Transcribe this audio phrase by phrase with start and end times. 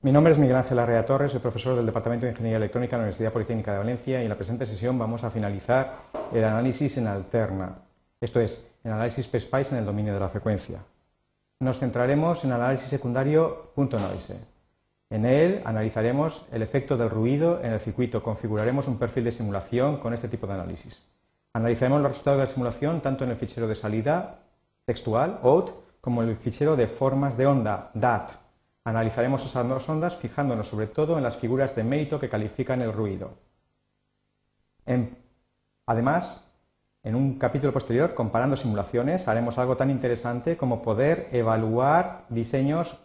[0.00, 2.98] Mi nombre es Miguel Ángel Arrea Torres, soy profesor del Departamento de Ingeniería Electrónica de
[2.98, 6.02] la Universidad Politécnica de Valencia y en la presente sesión vamos a finalizar
[6.32, 7.78] el análisis en alterna,
[8.20, 10.78] esto es, el análisis PSPICE en el dominio de la frecuencia.
[11.58, 14.38] Nos centraremos en el análisis secundario punto noise.
[15.10, 19.96] En él analizaremos el efecto del ruido en el circuito, configuraremos un perfil de simulación
[19.96, 21.04] con este tipo de análisis.
[21.54, 24.42] Analizaremos los resultados de la simulación tanto en el fichero de salida
[24.84, 28.47] textual, OUT, como en el fichero de formas de onda, DAT.
[28.84, 32.92] Analizaremos esas dos ondas fijándonos sobre todo en las figuras de mérito que califican el
[32.92, 33.36] ruido.
[35.86, 36.48] además,
[37.02, 42.98] en un capítulo posterior, comparando simulaciones, haremos algo tan interesante como poder evaluar diseños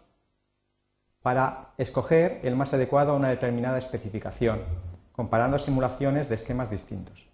[1.22, 4.62] para escoger el más adecuado a una determinada especificación,
[5.14, 7.30] comparando simulaciones de esquemas distintos.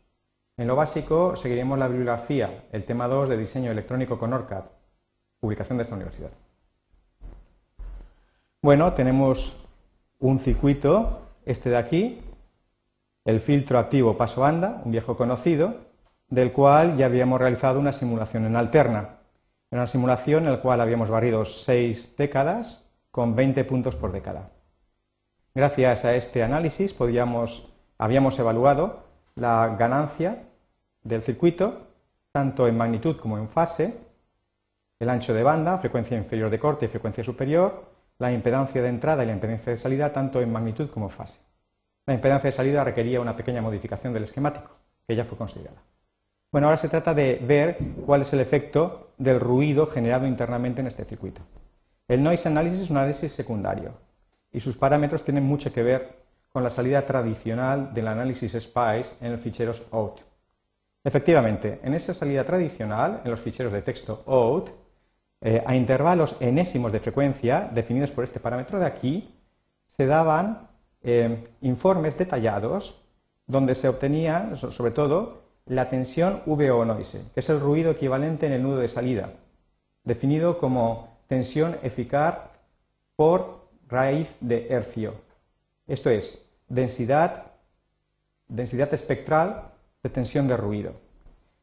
[0.57, 4.65] En lo básico, seguiremos la bibliografía, el tema 2 de diseño electrónico con ORCAD,
[5.39, 6.31] publicación de esta universidad.
[8.61, 9.65] Bueno, tenemos
[10.19, 12.19] un circuito, este de aquí,
[13.23, 15.75] el filtro activo paso anda, un viejo conocido,
[16.27, 19.19] del cual ya habíamos realizado una simulación en alterna.
[19.71, 24.49] Una simulación en la cual habíamos barrido seis décadas con 20 puntos por década.
[25.55, 26.93] Gracias a este análisis
[27.97, 29.03] habíamos evaluado
[29.35, 30.43] la ganancia
[31.03, 31.87] del circuito,
[32.33, 33.97] tanto en magnitud como en fase,
[34.99, 39.23] el ancho de banda, frecuencia inferior de corte y frecuencia superior, la impedancia de entrada
[39.23, 41.39] y la impedancia de salida, tanto en magnitud como fase.
[42.05, 44.71] La impedancia de salida requería una pequeña modificación del esquemático,
[45.07, 45.81] que ya fue considerada.
[46.51, 50.87] Bueno, ahora se trata de ver cuál es el efecto del ruido generado internamente en
[50.87, 51.41] este circuito.
[52.07, 53.93] El noise analysis es un análisis secundario
[54.51, 56.19] y sus parámetros tienen mucho que ver
[56.51, 60.21] con la salida tradicional del análisis SPICE en los ficheros OUT.
[61.03, 64.71] Efectivamente, en esa salida tradicional, en los ficheros de texto OUT,
[65.41, 69.33] eh, a intervalos enésimos de frecuencia definidos por este parámetro de aquí,
[69.85, 70.67] se daban
[71.01, 73.01] eh, informes detallados
[73.47, 78.53] donde se obtenía, sobre todo, la tensión VO noise, que es el ruido equivalente en
[78.53, 79.33] el nudo de salida,
[80.03, 82.39] definido como tensión eficaz
[83.15, 85.13] por raíz de hercio.
[85.87, 87.45] Esto es, densidad,
[88.47, 89.71] densidad espectral
[90.03, 90.93] de tensión de ruido.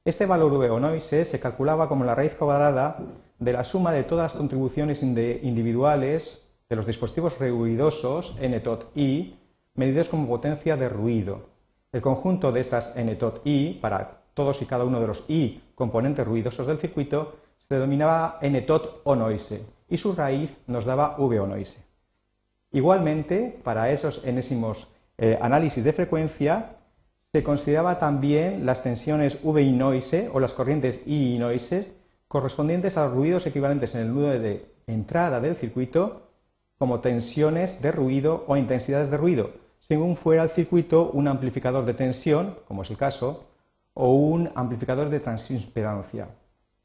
[0.05, 2.99] Este valor V noise se calculaba como la raíz cuadrada
[3.39, 9.37] de la suma de todas las contribuciones individuales de los dispositivos ruidosos NTOT I
[9.75, 11.51] medidos como potencia de ruido.
[11.93, 16.27] El conjunto de estas NTOT I para todos y cada uno de los I componentes
[16.27, 21.47] ruidosos del circuito se denominaba NTOT o noise y su raíz nos daba V o
[21.47, 21.85] noise.
[22.73, 24.89] Igualmente, para esos enésimos
[25.19, 26.77] eh, análisis de frecuencia,
[27.33, 31.96] se consideraba también las tensiones V y noise o las corrientes I y noise
[32.37, 36.29] correspondientes a los ruidos equivalentes en el nudo de entrada del circuito
[36.77, 41.95] como tensiones de ruido o intensidades de ruido, según fuera el circuito un amplificador de
[41.95, 43.47] tensión, como es el caso,
[43.95, 46.29] o un amplificador de transimpedancia.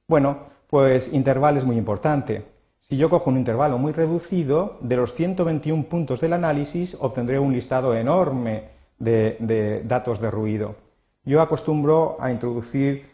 [0.07, 0.37] Bueno,
[0.69, 2.45] pues intervalo es muy importante.
[2.79, 7.51] Si yo cojo un intervalo muy reducido, de los 121 puntos del análisis obtendré un
[7.51, 8.69] listado enorme
[8.99, 10.75] de, datos de ruido.
[11.25, 13.10] Yo acostumbro a introducir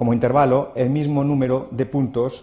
[0.00, 2.42] como intervalo el mismo número de puntos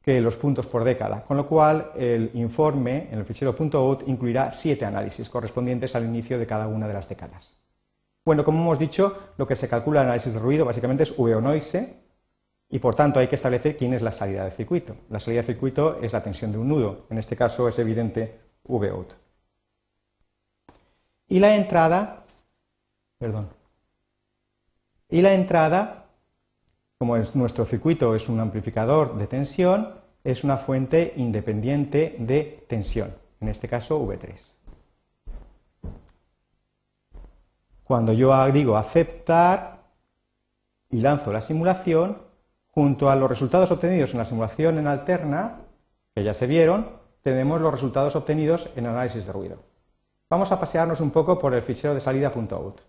[0.00, 4.52] que los puntos por década, con lo cual el informe en el fichero .out incluirá
[4.52, 7.52] siete análisis correspondientes al inicio de cada una de las décadas.
[8.24, 11.34] Bueno, como hemos dicho, lo que se calcula en análisis de ruido básicamente es V
[11.34, 11.94] o noise
[12.70, 14.96] y por tanto hay que establecer quién es la salida del circuito.
[15.10, 18.40] La salida del circuito es la tensión de un nudo, en este caso es evidente
[18.64, 19.12] V out.
[21.28, 22.24] Y la entrada,
[23.18, 23.50] perdón,
[25.12, 26.06] y la entrada,
[26.98, 29.90] como es nuestro circuito es un amplificador de tensión,
[30.24, 34.32] es una fuente independiente de tensión, en este caso V3.
[37.84, 39.82] Cuando yo digo aceptar
[40.88, 42.16] y lanzo la simulación,
[42.70, 45.60] junto a los resultados obtenidos en la simulación en alterna,
[46.14, 46.86] que ya se vieron,
[47.20, 49.58] tenemos los resultados obtenidos en análisis de ruido.
[50.30, 52.80] Vamos a pasearnos un poco por el fichero de salida.out.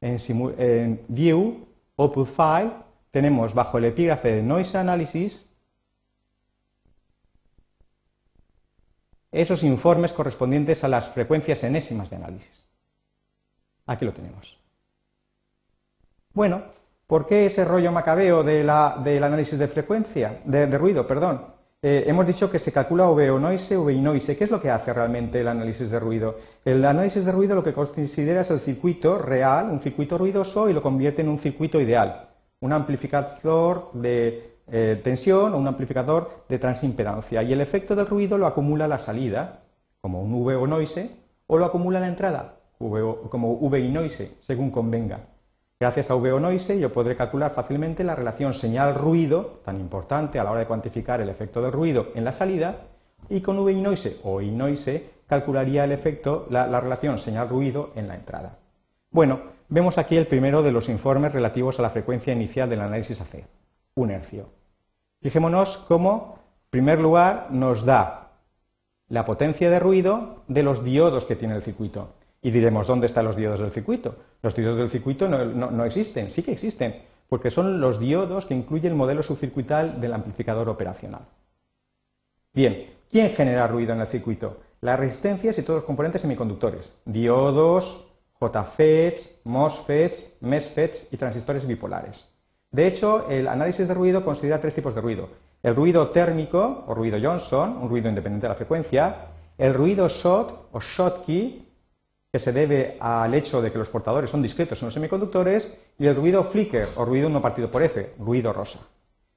[0.00, 1.66] En View,
[1.96, 2.72] Output File,
[3.10, 5.50] tenemos bajo el epígrafe de Noise Analysis
[9.30, 12.64] esos informes correspondientes a las frecuencias enésimas de análisis.
[13.86, 14.58] Aquí lo tenemos.
[16.32, 16.62] Bueno,
[17.06, 21.53] ¿por qué ese rollo macabeo del análisis de frecuencia, de ruido, perdón?
[21.86, 24.38] Eh, hemos dicho que se calcula VO noise, VI noise.
[24.38, 26.36] ¿Qué es lo que hace realmente el análisis de ruido?
[26.64, 30.72] El análisis de ruido lo que considera es el circuito real, un circuito ruidoso, y
[30.72, 36.58] lo convierte en un circuito ideal, un amplificador de eh, tensión o un amplificador de
[36.58, 39.64] transimpedancia y el efecto del ruido lo acumula la salida,
[40.00, 41.10] como un VO noise,
[41.46, 45.33] o lo acumula la entrada, como VI noise, según convenga.
[45.84, 50.50] Gracias a VO noise yo podré calcular fácilmente la relación señal-ruido, tan importante a la
[50.50, 52.86] hora de cuantificar el efecto del ruido en la salida,
[53.28, 58.08] y con VI noise o I noise calcularía el efecto, la, la relación señal-ruido en
[58.08, 58.56] la entrada.
[59.10, 63.20] Bueno, vemos aquí el primero de los informes relativos a la frecuencia inicial del análisis
[63.20, 63.44] AC,
[63.96, 64.46] un hercio.
[65.20, 68.30] Fijémonos cómo, en primer lugar, nos da
[69.10, 72.08] la potencia de ruido de los diodos que tiene el circuito.
[72.44, 74.16] Y diremos, ¿dónde están los diodos del circuito?
[74.42, 78.86] Los diodos del circuito no, existen, sí que existen, porque son los diodos que incluye
[78.86, 81.22] el modelo subcircuital del amplificador operacional.
[82.52, 84.58] Bien, ¿quién genera ruido en el circuito?
[84.82, 92.30] Las resistencias y todos los componentes semiconductores, diodos, JFETs, MOSFETs, MESFETs y transistores bipolares.
[92.70, 95.30] De hecho, el análisis de ruido considera tres tipos de ruido.
[95.62, 99.16] El ruido térmico o ruido Johnson, un ruido independiente de la frecuencia,
[99.56, 101.64] el ruido shot o Schottky,
[102.34, 106.06] que se debe al hecho de que los portadores son discretos en los semiconductores, y
[106.08, 108.80] el ruido flicker o ruido no partido por F, ruido rosa.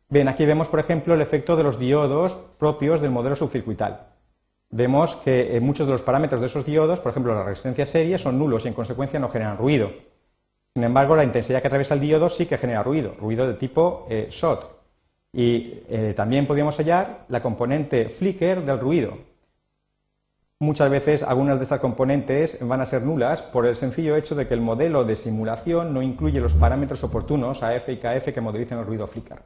[0.09, 4.07] Bien, aquí vemos, por ejemplo, el efecto de los diodos propios del modelo subcircuital.
[4.71, 8.39] Vemos que muchos de los parámetros de esos diodos, por ejemplo, la resistencia serie, son
[8.39, 9.91] nulos y en consecuencia no generan ruido.
[10.73, 14.07] Sin embargo, la intensidad que atraviesa el diodo sí que genera ruido, ruido de tipo
[14.09, 14.65] eh, SHOT.
[15.33, 19.19] Y eh, también podríamos hallar la componente flicker del ruido,
[20.59, 24.47] Muchas veces algunas de estas componentes van a ser nulas por el sencillo hecho de
[24.47, 28.79] que el modelo de simulación no incluye los parámetros oportunos AF y KF que modelicen
[28.79, 29.43] el ruido flicker.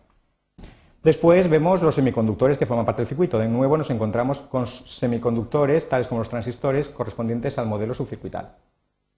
[1.04, 3.40] Después vemos los semiconductores que forman parte del circuito.
[3.40, 8.56] De nuevo nos encontramos con semiconductores, tales como los transistores, correspondientes al modelo subcircuital.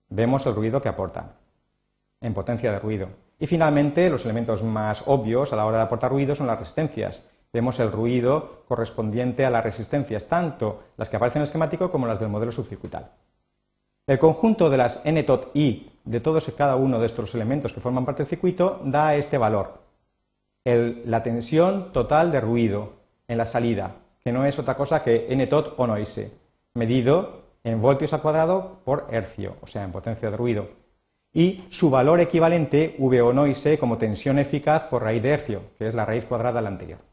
[0.09, 1.33] Vemos el ruido que aportan
[2.21, 3.09] en potencia de ruido.
[3.37, 7.21] Y finalmente, los elementos más obvios a la hora de aportar ruido son las resistencias
[7.53, 12.07] vemos el ruido correspondiente a las resistencias, tanto las que aparecen en el esquemático como
[12.07, 13.11] las del modelo subcircuital.
[14.07, 17.71] El conjunto de las n tot i de todos y cada uno de estos elementos
[17.71, 19.79] que forman parte del circuito da este valor,
[20.65, 22.93] la tensión total de ruido
[23.27, 26.37] en la salida, que no es otra cosa que n tot o noise,
[26.73, 30.67] medido en voltios al cuadrado por hercio, o sea, en potencia de ruido,
[31.31, 35.87] y su valor equivalente V o noise como tensión eficaz por raíz de hercio, que
[35.87, 37.12] es la raíz cuadrada de la anterior.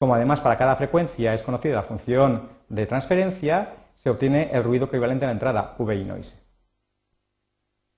[0.00, 4.86] Como además para cada frecuencia es conocida la función de transferencia, se obtiene el ruido
[4.86, 6.40] equivalente a la entrada, VI noise.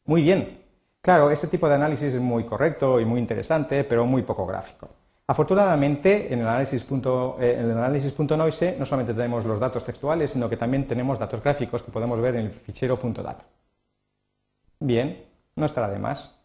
[0.07, 0.65] Muy bien.
[1.01, 4.89] Claro, este tipo de análisis es muy correcto y muy interesante, pero muy poco gráfico.
[5.29, 9.85] Afortunadamente, en el análisis punto, eh, en el análisis .noise no solamente tenemos los datos
[9.85, 13.43] textuales, sino que también tenemos datos gráficos que podemos ver en el fichero .dat.
[14.81, 15.25] Bien,
[15.55, 16.42] no estará de más.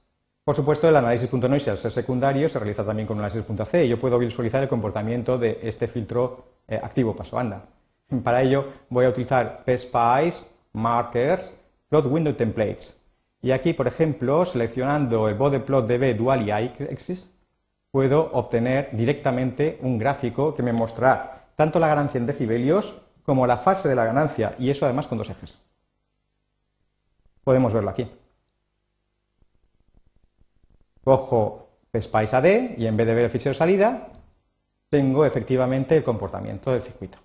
[0.47, 3.89] Por supuesto, el análisis .noise al ser secundario se realiza también con un análisis.c y
[3.89, 7.65] yo puedo visualizar el comportamiento de este filtro eh, activo paso banda.
[8.23, 11.53] Para ello voy a utilizar PSPICE, Markers,
[11.89, 13.03] Plot Window Templates.
[13.41, 17.37] Y aquí, por ejemplo, seleccionando el bode plot db dual y axis,
[17.91, 23.57] puedo obtener directamente un gráfico que me mostrará tanto la ganancia en decibelios como la
[23.57, 25.59] fase de la ganancia, y eso además con dos ejes.
[27.43, 28.09] Podemos verlo aquí
[31.07, 32.45] cojo PSPICE AD
[32.77, 34.09] y en vez de ver el fichero salida,
[34.89, 37.17] tengo efectivamente el comportamiento del circuito.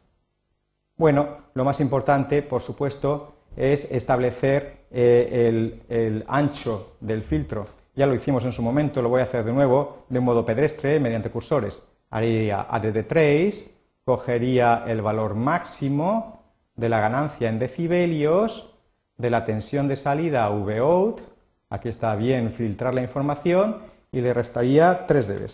[0.97, 7.64] Bueno, lo más importante, por supuesto, es establecer eh, el, ancho del filtro.
[7.97, 11.00] Ya lo hicimos en su momento, lo voy a hacer de nuevo de modo pedestre
[11.00, 11.83] mediante cursores.
[12.09, 13.73] Haría add trace,
[14.04, 16.40] cogería el valor máximo
[16.76, 18.76] de la ganancia en decibelios,
[19.16, 21.32] de la tensión de salida Vout,
[21.73, 23.79] Aquí está bien filtrar la información
[24.11, 25.50] y le restaría 3 dB.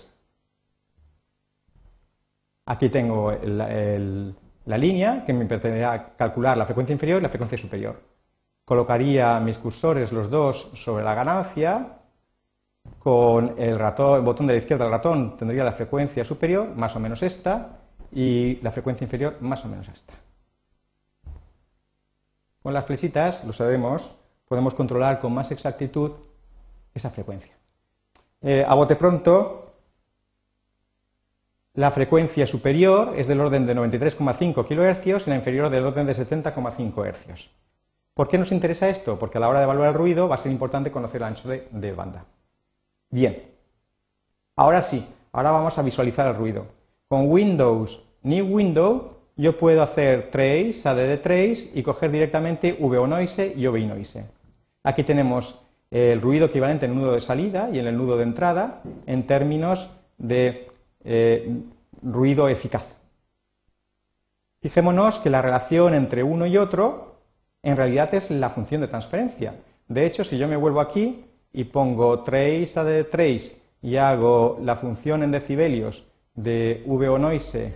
[2.66, 8.02] Aquí tengo la línea que me permitiría calcular la frecuencia inferior y la frecuencia superior.
[8.64, 12.00] Colocaría mis cursores los dos sobre la ganancia.
[12.98, 16.96] Con el, ratón, el botón de la izquierda del ratón tendría la frecuencia superior, más
[16.96, 17.78] o menos esta,
[18.10, 20.14] y la frecuencia inferior, más o menos esta.
[22.60, 26.12] Con las flechitas, lo sabemos, podemos controlar con más exactitud
[26.94, 27.52] esa frecuencia.
[28.40, 29.68] Eh, a bote pronto,
[31.74, 36.16] la frecuencia superior es del orden de 93,5 kHz y la inferior del orden de
[36.16, 37.50] 70,5 Hz.
[38.14, 39.16] ¿Por qué nos interesa esto?
[39.18, 41.48] Porque a la hora de evaluar el ruido va a ser importante conocer el ancho
[41.48, 42.24] de, banda.
[43.10, 43.44] Bien,
[44.56, 46.66] ahora sí, ahora vamos a visualizar el ruido.
[47.06, 53.54] Con Windows New Window yo puedo hacer trace, add trace y coger directamente VO noise
[53.56, 54.37] y OBI noise.
[54.88, 58.22] Aquí tenemos el ruido equivalente en el nudo de salida y en el nudo de
[58.22, 60.70] entrada en términos de
[61.04, 61.60] eh,
[62.00, 62.98] ruido eficaz.
[64.62, 67.18] Fijémonos que la relación entre uno y otro
[67.62, 69.56] en realidad es la función de transferencia.
[69.88, 74.58] De hecho, si yo me vuelvo aquí y pongo trace a de trace y hago
[74.62, 77.74] la función en decibelios de V o noise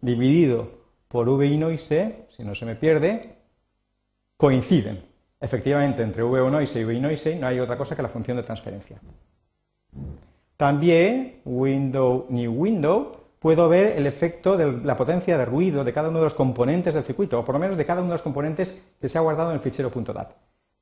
[0.00, 0.70] dividido
[1.08, 3.35] por V y noise, si no se me pierde,
[4.36, 5.02] coinciden.
[5.40, 8.08] Efectivamente, entre V o noise y V y noise no hay otra cosa que la
[8.08, 8.98] función de transferencia.
[10.56, 16.08] También, window new window, puedo ver el efecto de la potencia de ruido de cada
[16.08, 18.22] uno de los componentes del circuito, o por lo menos de cada uno de los
[18.22, 20.32] componentes que se ha guardado en el fichero .dat.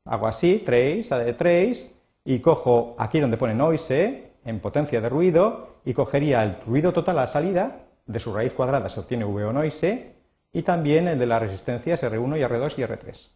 [0.04, 1.90] Hago así, trace, de trace,
[2.24, 7.18] y cojo aquí donde pone noise, en potencia de ruido, y cogería el ruido total
[7.18, 10.14] a la salida, de su raíz cuadrada se obtiene V o noise,
[10.52, 13.28] y también el de las resistencias R1 y R2 y R3.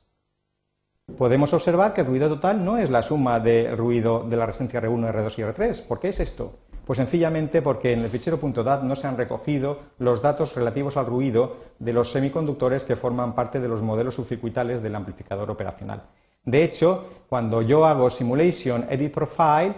[1.17, 4.83] Podemos observar que el ruido total no es la suma del ruido de la resistencia
[4.83, 5.87] R1, R2 y R3.
[5.87, 6.53] ¿Por qué es esto?
[6.85, 11.07] Pues sencillamente porque en el fichero .dat no se han recogido los datos relativos al
[11.07, 16.03] ruido de los semiconductores que forman parte de los modelos subcircuitales del amplificador operacional.
[16.45, 19.75] De hecho, cuando yo hago Simulation Edit Profile,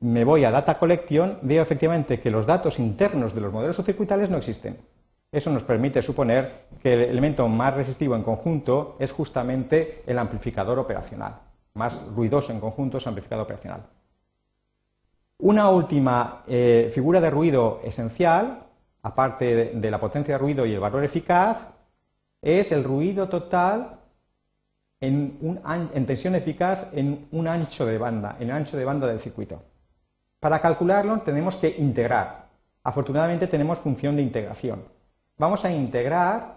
[0.00, 4.30] me voy a Data Collection, veo efectivamente que los datos internos de los modelos subcircuitales
[4.30, 4.78] no existen.
[5.34, 10.78] Eso nos permite suponer que el elemento más resistivo en conjunto es justamente el amplificador
[10.78, 11.40] operacional.
[11.74, 13.82] Más ruidoso en conjunto es el amplificador operacional.
[15.38, 18.64] Una última eh, figura de ruido esencial,
[19.02, 21.66] aparte de, la potencia de ruido y el valor eficaz,
[22.40, 23.98] es el ruido total
[25.00, 25.60] en,
[25.94, 29.60] en, tensión eficaz en un ancho de banda, en el ancho de banda del circuito.
[30.38, 32.46] Para calcularlo tenemos que integrar.
[32.84, 34.93] Afortunadamente tenemos función de integración.
[35.36, 36.54] Vamos a integrar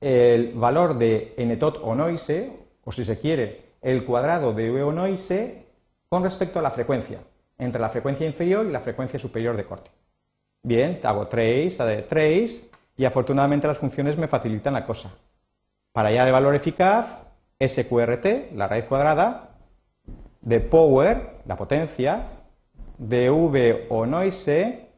[0.00, 2.52] el valor de ntot o noise,
[2.84, 5.66] o si se quiere, el cuadrado de v o noise
[6.08, 7.20] con respecto a la frecuencia
[7.58, 9.90] entre la frecuencia inferior y la frecuencia superior de corte.
[10.62, 15.10] Bien, hago trace, de trace, y afortunadamente las funciones me facilitan la cosa.
[15.92, 17.22] Para hallar el valor eficaz,
[17.60, 19.50] SQRT, la raíz cuadrada,
[20.40, 22.28] de power, la potencia,
[22.96, 24.88] de V o noise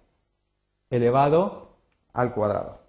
[0.91, 1.72] elevado
[2.13, 2.81] al cuadrado.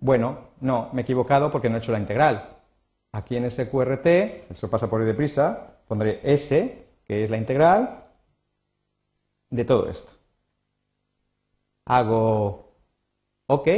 [0.00, 2.56] Bueno, no, me he equivocado porque no he hecho la integral.
[3.12, 4.06] Aquí en SQRT,
[4.50, 8.04] eso pasa por ahí deprisa, pondré S, que es la integral,
[9.50, 10.10] de todo esto.
[11.86, 12.74] Hago
[13.46, 13.68] OK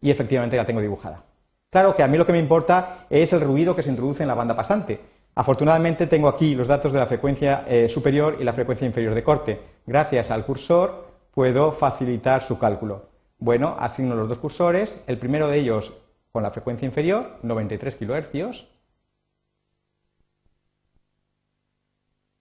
[0.00, 1.24] y efectivamente la tengo dibujada.
[1.70, 4.28] Claro que a mí lo que me importa es el ruido que se introduce en
[4.28, 5.00] la banda pasante.
[5.34, 9.24] Afortunadamente tengo aquí los datos de la frecuencia eh, superior y la frecuencia inferior de
[9.24, 9.60] corte.
[9.86, 11.07] Gracias al cursor
[11.38, 13.10] puedo facilitar su cálculo.
[13.38, 15.92] Bueno, asigno los dos cursores, el primero de ellos
[16.32, 18.66] con la frecuencia inferior, 93 kHz,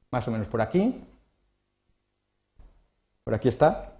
[0.09, 0.99] más o menos por aquí.
[3.23, 3.99] Por aquí está.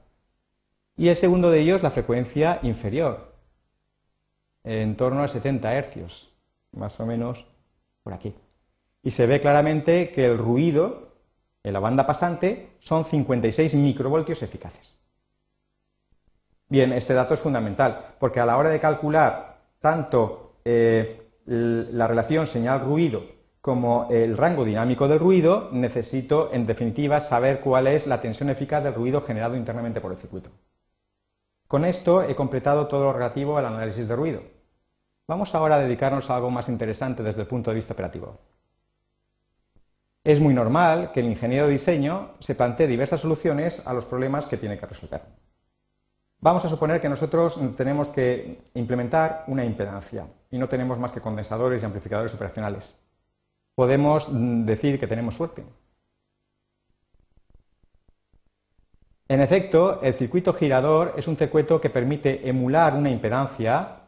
[0.95, 3.35] Y el segundo de ellos, la frecuencia inferior,
[4.63, 6.33] en torno a 70 hercios,
[6.71, 7.45] más o menos
[8.01, 8.33] por aquí.
[9.03, 11.16] Y se ve claramente que el ruido
[11.67, 14.97] en la banda pasante son 56 microvoltios eficaces.
[16.69, 22.47] Bien, este dato es fundamental, porque a la hora de calcular tanto eh, la relación
[22.47, 23.23] señal-ruido
[23.61, 28.81] como el rango dinámico del ruido, necesito, en definitiva, saber cuál es la tensión eficaz
[28.81, 30.51] del ruido generado internamente por el circuito.
[31.67, 34.41] Con esto he completado todo lo relativo al análisis de ruido.
[35.27, 38.39] Vamos ahora a dedicarnos a algo más interesante desde el punto de vista operativo.
[40.27, 44.45] Es muy normal que el ingeniero de diseño se plantee diversas soluciones a los problemas
[44.45, 45.21] que tiene que resolver.
[46.39, 51.21] Vamos a suponer que nosotros tenemos que implementar una impedancia y no tenemos más que
[51.21, 52.93] condensadores y amplificadores operacionales
[53.77, 55.63] podemos mm, decir que tenemos suerte.
[59.29, 64.01] En efecto, el circuito girador es un circuito que permite emular una impedancia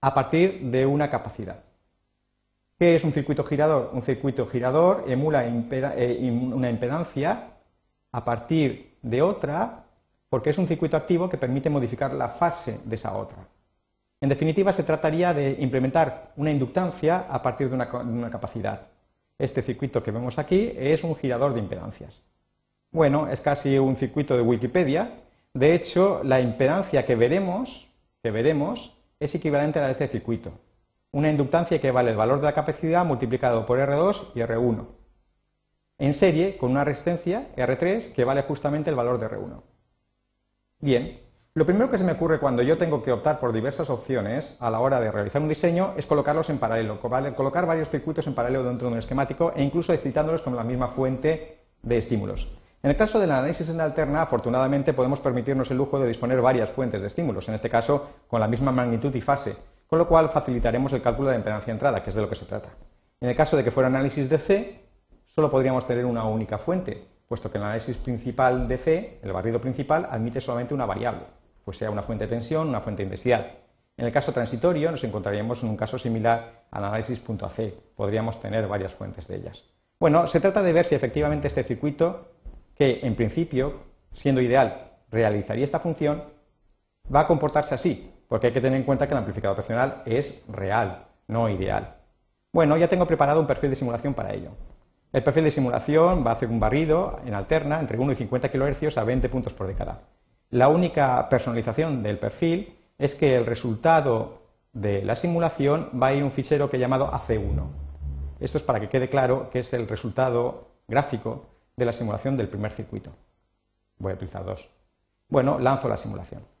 [0.00, 1.71] a partir de una capacidad.
[2.82, 3.90] ¿Qué es un circuito girador?
[3.92, 7.50] Un circuito girador emula eh, una impedancia
[8.10, 9.84] a partir de otra
[10.28, 13.46] porque es un circuito activo que permite modificar la fase de esa otra.
[14.20, 18.88] En definitiva, se trataría de implementar una inductancia a partir de una, capacidad.
[19.38, 22.20] Este circuito que vemos aquí es un girador de impedancias.
[22.90, 25.20] Bueno, es casi un circuito de Wikipedia.
[25.54, 27.92] De hecho, la impedancia que veremos,
[28.24, 30.50] que veremos es equivalente a la de este circuito.
[31.12, 34.86] Una inductancia que vale el valor de la capacidad multiplicado por R2 y R1.
[35.98, 39.62] En serie, con una resistencia R3 que vale justamente el valor de R1.
[40.80, 41.20] Bien,
[41.54, 44.70] Lo primero que se me ocurre cuando yo tengo que optar por diversas opciones a
[44.70, 48.64] la hora de realizar un diseño es colocarlos en paralelo, colocar varios circuitos en paralelo
[48.64, 52.50] dentro de un esquemático e incluso excitándolos con la misma fuente de estímulos.
[52.82, 56.70] En el caso del análisis en alterna, afortunadamente podemos permitirnos el lujo de disponer varias
[56.70, 59.54] fuentes de estímulos, en este caso con la misma magnitud y fase,
[59.92, 62.34] con lo cual facilitaremos el cálculo de impedancia de entrada, que es de lo que
[62.34, 62.70] se trata.
[63.20, 64.80] En el caso de que fuera análisis de C,
[65.26, 69.60] solo podríamos tener una única fuente, puesto que el análisis principal de C, el barrido
[69.60, 71.26] principal, admite solamente una variable
[71.62, 73.46] pues sea una fuente de tensión, una fuente de intensidad.
[73.98, 77.74] En el caso transitorio nos encontraríamos en un caso similar al análisis.ac.
[77.94, 79.68] Podríamos tener varias fuentes de ellas.
[80.00, 82.32] Bueno, se trata de ver si efectivamente este circuito,
[82.74, 83.74] que en principio,
[84.14, 86.24] siendo ideal, realizaría esta función,
[87.14, 90.40] va a comportarse así, porque hay que tener en cuenta que el amplificador opcional es
[90.48, 91.96] real, no ideal.
[92.50, 94.52] Bueno, ya tengo preparado un perfil de simulación para ello.
[95.12, 98.48] El perfil de simulación va a hacer un barrido en alterna entre 1 y 50
[98.48, 100.04] kHz a 20 puntos por década.
[100.48, 106.24] La única personalización del perfil es que el resultado de la simulación va a ir
[106.24, 107.66] un fichero que he llamado AC1.
[108.40, 112.48] Esto es para que quede claro que es el resultado gráfico de la simulación del
[112.48, 113.12] primer circuito.
[113.98, 114.70] Voy a utilizar dos.
[115.28, 116.51] Bueno, lanzo la simulación.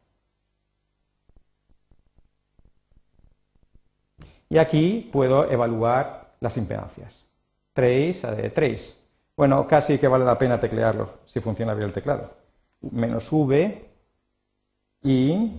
[4.52, 7.26] Y aquí puedo evaluar las impedancias.
[7.72, 8.94] Trace, AD trace.
[9.34, 12.42] Bueno, casi que vale la pena teclearlo si funciona bien el teclado
[12.90, 13.88] menos V
[15.02, 15.52] y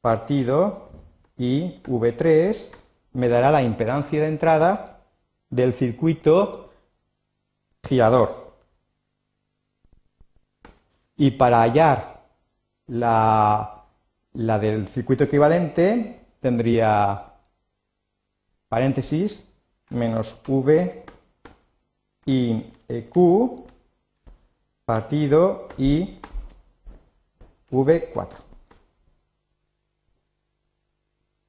[0.00, 0.88] partido
[1.36, 2.70] y V3
[3.12, 5.02] me dará la impedancia de entrada
[5.48, 6.72] del circuito
[7.86, 8.54] girador.
[11.16, 12.22] Y para hallar
[12.88, 13.84] la,
[14.32, 17.29] la del circuito equivalente tendría
[18.70, 19.46] paréntesis
[19.90, 21.04] menos V
[22.24, 23.66] y EQ
[24.84, 26.18] partido y
[27.70, 28.28] V4.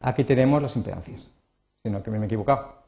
[0.01, 1.31] Aquí tenemos las impedancias,
[1.83, 2.81] sino que me he equivocado.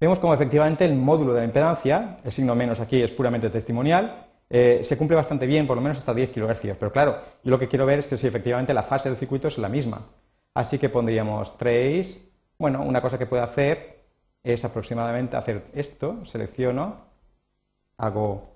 [0.00, 4.26] Vemos como efectivamente el módulo de la impedancia, el signo menos aquí es puramente testimonial,
[4.50, 6.76] eh, se cumple bastante bien, por lo menos hasta 10 kHz.
[6.78, 9.46] Pero claro, yo lo que quiero ver es que si efectivamente la fase del circuito
[9.46, 10.02] es la misma.
[10.54, 12.33] Así que pondríamos trace.
[12.58, 14.04] Bueno, una cosa que puedo hacer
[14.42, 16.96] es aproximadamente hacer esto, selecciono,
[17.96, 18.54] hago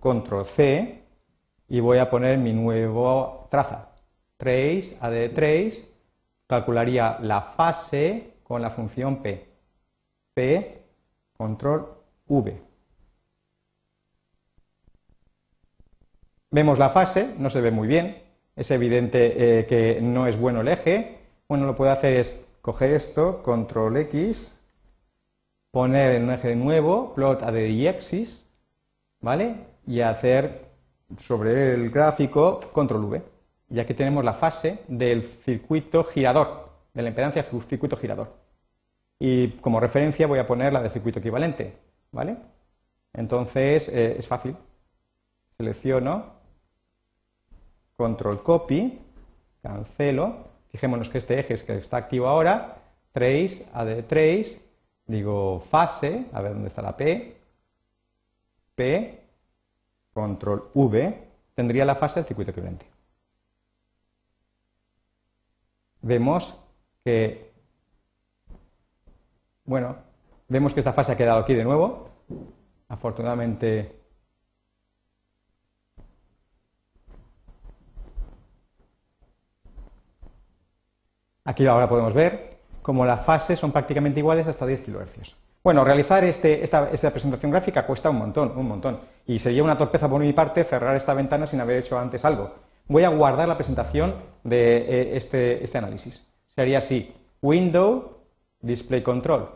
[0.00, 1.02] control C
[1.68, 3.88] y voy a poner mi nuevo traza.
[4.36, 5.88] Trace, add trace,
[6.46, 9.48] calcularía la fase con la función P.
[10.34, 10.82] P,
[11.36, 11.88] control
[12.26, 12.62] V.
[16.50, 18.22] Vemos la fase, no se ve muy bien,
[18.54, 21.18] es evidente eh, que no es bueno el eje.
[21.48, 24.58] Bueno, lo puedo hacer es coger esto, control X,
[25.70, 27.52] poner un eje de nuevo, plot a
[27.88, 28.52] axis,
[29.20, 29.54] ¿vale?
[29.86, 30.66] Y hacer
[31.20, 33.22] sobre el gráfico control V.
[33.70, 38.34] Y aquí tenemos la fase del circuito girador, de la impedancia del circuito girador.
[39.20, 41.72] Y como referencia voy a poner la del circuito equivalente.
[42.10, 42.36] ¿vale?
[43.12, 44.56] Entonces eh, es fácil.
[45.56, 46.32] Selecciono,
[47.96, 48.98] control copy,
[49.62, 50.55] cancelo.
[50.76, 52.76] Fijémonos que este eje es que está activo ahora.
[53.10, 54.60] Trace, add trace,
[55.06, 57.34] digo fase, a ver dónde está la P.
[58.74, 59.24] P,
[60.12, 62.84] control V, tendría la fase del circuito equivalente.
[66.02, 66.62] Vemos
[67.02, 67.52] que,
[69.64, 69.96] bueno,
[70.46, 72.10] vemos que esta fase ha quedado aquí de nuevo.
[72.88, 73.95] Afortunadamente,
[81.46, 82.56] aquí ahora podemos ver
[82.86, 85.34] como las fases son prácticamente iguales hasta 10 kHz.
[85.64, 89.00] Bueno, realizar este, esta, presentación gráfica cuesta un montón, un montón.
[89.26, 92.54] Y sería una torpeza por mi parte cerrar esta ventana sin haber hecho antes algo.
[92.86, 96.24] Voy a guardar la presentación de eh, este, este, análisis.
[96.46, 98.20] Sería así, Window,
[98.60, 99.48] Display Control.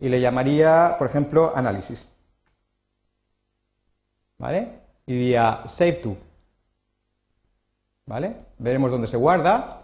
[0.00, 2.08] Y le llamaría, por ejemplo, análisis.
[4.36, 4.80] ¿Vale?
[5.06, 6.16] Y diría Save to.
[8.06, 8.34] ¿Vale?
[8.58, 9.83] Veremos dónde se guarda.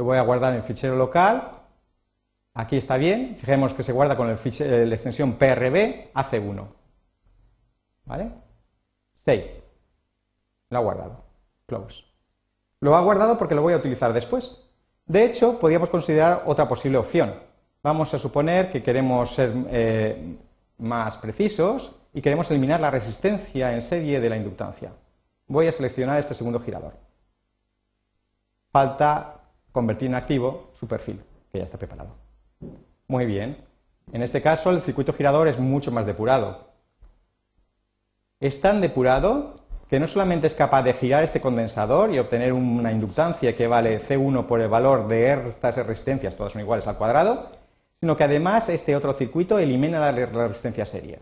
[0.00, 1.60] Lo voy a guardar en fichero local
[2.54, 6.66] Aquí está bien, fijemos que se guarda con el la extensión PRB AC1.
[8.06, 8.32] ¿Vale?
[9.12, 9.62] Save.
[10.70, 11.24] Lo ha guardado.
[11.66, 12.02] Close.
[12.80, 14.66] Lo ha guardado porque lo voy a utilizar después.
[15.04, 17.34] De hecho, podríamos considerar otra posible opción.
[17.82, 20.36] Vamos a suponer que queremos ser eh,
[20.78, 24.92] más precisos y queremos eliminar la resistencia en serie de la inductancia.
[25.46, 26.94] Voy a seleccionar este segundo girador.
[28.72, 29.39] Falta
[29.72, 32.14] convertir en activo su perfil, que ya está preparado.
[33.08, 33.56] Muy bien.
[34.12, 36.70] En este caso, el circuito girador es mucho más depurado.
[38.40, 39.56] Es tan depurado
[39.88, 44.00] que no solamente es capaz de girar este condensador y obtener una inductancia que vale
[44.00, 47.50] C1 por el valor de estas resistencias, todas son iguales al cuadrado,
[48.00, 51.18] sino que además este otro circuito elimina la resistencia serie.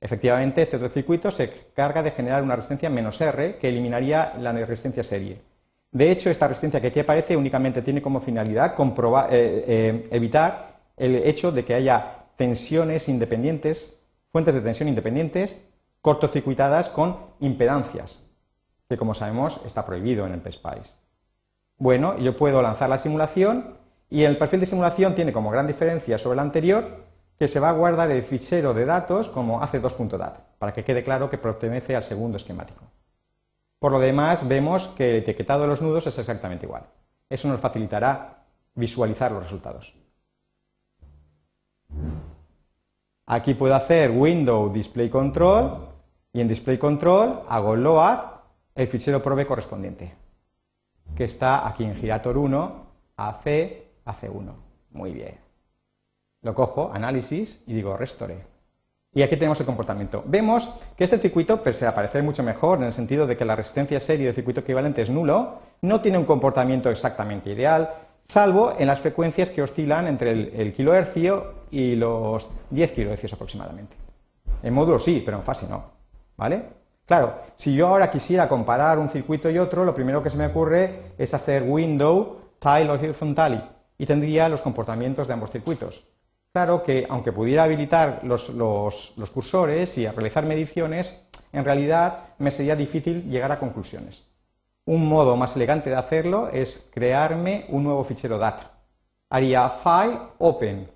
[0.00, 4.52] Efectivamente, este otro circuito se carga de generar una resistencia menos R que eliminaría la
[4.52, 5.49] resistencia serie.
[5.92, 11.16] De hecho, esta resistencia que aquí aparece únicamente tiene como finalidad eh, eh, evitar el
[11.16, 14.00] hecho de que haya tensiones independientes,
[14.30, 15.68] fuentes de tensión independientes,
[16.00, 18.22] cortocircuitadas con impedancias,
[18.88, 20.94] que como sabemos está prohibido en el PSPICE.
[21.76, 23.76] Bueno, yo puedo lanzar la simulación
[24.08, 27.04] y el perfil de simulación tiene como gran diferencia sobre el anterior
[27.38, 31.30] que se va a guardar el fichero de datos como AC2.dat, para que quede claro
[31.30, 32.89] que pertenece al segundo esquemático.
[33.80, 36.84] Por lo demás, vemos que el etiquetado de los nudos es exactamente igual.
[37.30, 39.94] Eso nos facilitará visualizar los resultados.
[43.26, 45.88] Aquí puedo hacer Window Display Control
[46.30, 48.18] y en Display Control hago Load
[48.74, 50.14] el fichero probe correspondiente,
[51.16, 53.44] que está aquí en Girator 1, AC,
[54.04, 54.54] AC1.
[54.90, 55.38] Muy bien.
[56.42, 58.44] Lo cojo, análisis y digo Restore.
[59.12, 60.22] Y aquí tenemos el comportamiento.
[60.24, 63.56] Vemos que este circuito, pese a parecer mucho mejor en el sentido de que la
[63.56, 67.90] resistencia serie del circuito equivalente es nulo, no tiene un comportamiento exactamente ideal,
[68.22, 73.96] salvo en las frecuencias que oscilan entre el, kilohercio y los 10 kilohercios aproximadamente.
[74.62, 75.82] En módulo sí, pero en fase no.
[76.36, 76.62] ¿Vale?
[77.04, 80.46] Claro, si yo ahora quisiera comparar un circuito y otro, lo primero que se me
[80.46, 86.04] ocurre es hacer window, tile horizontal y tendría los comportamientos de ambos circuitos.
[86.52, 88.50] Claro que, aunque pudiera habilitar los,
[89.32, 94.24] cursores y realizar mediciones, en realidad me sería difícil llegar a conclusiones.
[94.84, 98.62] Un modo más elegante de hacerlo es crearme un nuevo fichero DAT.
[99.28, 100.90] Haría file open,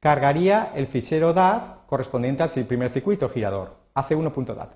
[0.00, 4.70] cargaría el fichero DAT correspondiente al primer circuito girador, AC1.dat.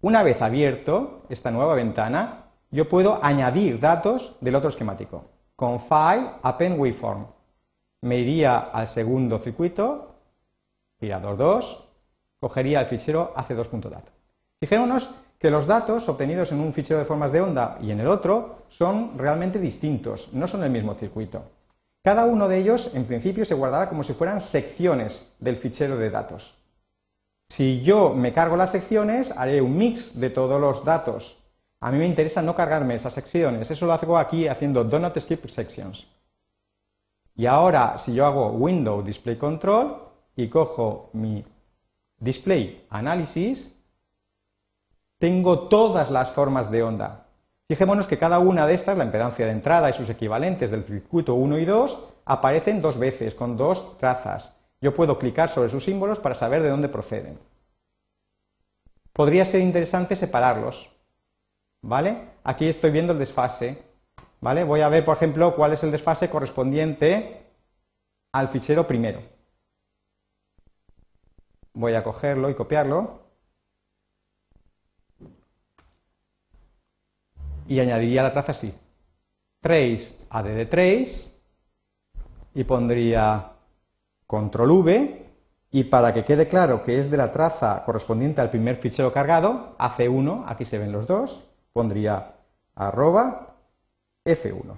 [0.00, 5.29] Una vez abierto esta nueva ventana, yo puedo añadir datos del otro esquemático
[5.60, 7.26] con File, Append Waveform.
[8.00, 10.14] Me iría al segundo circuito,
[10.98, 11.88] girador 2,
[12.40, 14.04] cogería el fichero AC2.dat.
[14.58, 18.08] Fijémonos que los datos obtenidos en un fichero de formas de onda y en el
[18.08, 21.42] otro son realmente distintos, no son el mismo circuito.
[22.02, 26.08] Cada uno de ellos, en principio, se guardará como si fueran secciones del fichero de
[26.08, 26.56] datos.
[27.50, 31.39] Si yo me cargo las secciones, haré un mix de todos los datos
[31.80, 33.70] a mí me interesa no cargarme esas secciones.
[33.70, 36.06] Eso lo hago aquí haciendo do not skip sections.
[37.34, 39.96] Y ahora, si yo hago window display control
[40.36, 41.42] y cojo mi
[42.18, 43.76] display análisis,
[45.18, 47.26] tengo todas las formas de onda.
[47.66, 51.34] Fijémonos que cada una de estas, la impedancia de entrada y sus equivalentes del circuito
[51.34, 54.60] 1 y 2, aparecen dos veces, con dos trazas.
[54.80, 57.38] Yo puedo clicar sobre sus símbolos para saber de dónde proceden.
[59.12, 60.99] Podría ser interesante separarlos.
[61.82, 62.30] ¿Vale?
[62.44, 63.82] Aquí estoy viendo el desfase.
[64.40, 64.64] ¿Vale?
[64.64, 67.46] Voy a ver, por ejemplo, cuál es el desfase correspondiente
[68.32, 69.20] al fichero primero.
[71.74, 73.20] Voy a cogerlo y copiarlo.
[77.68, 78.74] Y añadiría la traza así.
[79.60, 81.40] Trace add trace
[82.54, 83.52] y pondría
[84.26, 85.26] control V
[85.70, 89.76] y para que quede claro que es de la traza correspondiente al primer fichero cargado,
[89.78, 92.34] AC1, aquí se ven los dos, pondría
[92.74, 93.56] arroba
[94.24, 94.76] F1.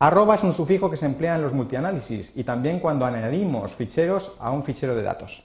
[0.00, 4.36] Arroba es un sufijo que se emplea en los multianálisis y también cuando añadimos ficheros
[4.40, 5.44] a un fichero de datos.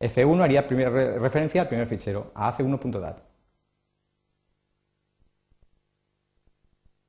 [0.00, 0.62] F1 haría
[1.18, 3.18] referencia al primer fichero, a AC1.dat.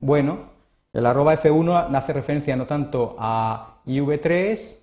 [0.00, 0.50] Bueno,
[0.92, 4.78] el arroba F1 hace referencia no tanto a IV3,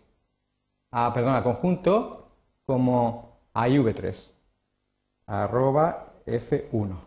[0.92, 2.32] a, perdón, a conjunto,
[2.66, 4.32] como a IV3.
[5.26, 7.07] Arroba F1.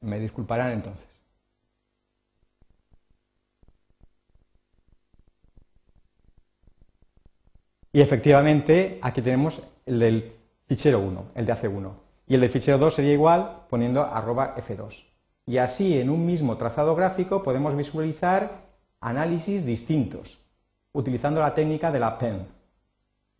[0.00, 1.06] Me disculparán entonces.
[7.92, 10.32] Y efectivamente, aquí tenemos el del
[10.66, 11.92] fichero 1, el de AC1.
[12.28, 15.04] Y el del fichero 2 sería igual poniendo arroba F2.
[15.46, 18.68] Y así, en un mismo trazado gráfico, podemos visualizar
[19.00, 20.38] análisis distintos,
[20.92, 22.46] utilizando la técnica de la PEN.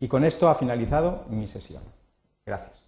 [0.00, 1.82] Y con esto ha finalizado mi sesión.
[2.44, 2.79] Gracias.